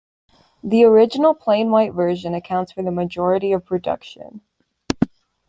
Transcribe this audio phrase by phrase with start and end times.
[0.63, 4.41] The original plain white version accounts for the majority of production.